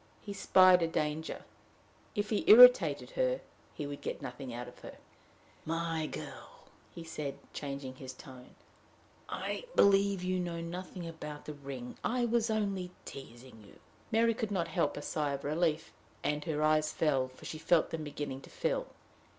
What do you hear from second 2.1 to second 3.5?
if he irritated her,